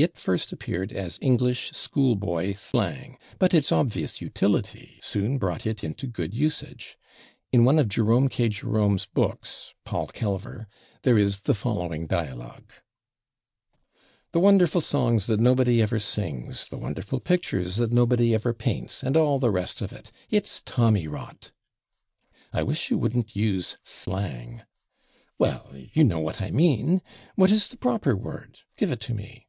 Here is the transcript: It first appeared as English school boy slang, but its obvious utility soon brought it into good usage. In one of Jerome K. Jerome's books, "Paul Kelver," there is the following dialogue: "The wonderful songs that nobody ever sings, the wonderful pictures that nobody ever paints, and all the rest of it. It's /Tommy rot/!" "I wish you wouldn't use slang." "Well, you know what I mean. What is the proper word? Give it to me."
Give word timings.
It 0.00 0.16
first 0.16 0.50
appeared 0.50 0.92
as 0.94 1.18
English 1.20 1.72
school 1.72 2.14
boy 2.16 2.54
slang, 2.54 3.18
but 3.38 3.52
its 3.52 3.70
obvious 3.70 4.22
utility 4.22 4.98
soon 5.02 5.36
brought 5.36 5.66
it 5.66 5.84
into 5.84 6.06
good 6.06 6.32
usage. 6.32 6.96
In 7.52 7.66
one 7.66 7.78
of 7.78 7.86
Jerome 7.90 8.30
K. 8.30 8.48
Jerome's 8.48 9.04
books, 9.04 9.74
"Paul 9.84 10.06
Kelver," 10.06 10.68
there 11.02 11.18
is 11.18 11.40
the 11.42 11.52
following 11.52 12.06
dialogue: 12.06 12.72
"The 14.32 14.40
wonderful 14.40 14.80
songs 14.80 15.26
that 15.26 15.38
nobody 15.38 15.82
ever 15.82 15.98
sings, 15.98 16.66
the 16.68 16.78
wonderful 16.78 17.20
pictures 17.20 17.76
that 17.76 17.92
nobody 17.92 18.32
ever 18.32 18.54
paints, 18.54 19.02
and 19.02 19.18
all 19.18 19.38
the 19.38 19.50
rest 19.50 19.82
of 19.82 19.92
it. 19.92 20.10
It's 20.30 20.62
/Tommy 20.62 21.12
rot/!" 21.12 21.52
"I 22.54 22.62
wish 22.62 22.90
you 22.90 22.96
wouldn't 22.96 23.36
use 23.36 23.76
slang." 23.84 24.62
"Well, 25.36 25.70
you 25.92 26.04
know 26.04 26.20
what 26.20 26.40
I 26.40 26.50
mean. 26.50 27.02
What 27.34 27.50
is 27.50 27.68
the 27.68 27.76
proper 27.76 28.16
word? 28.16 28.60
Give 28.78 28.90
it 28.90 29.00
to 29.00 29.12
me." 29.12 29.46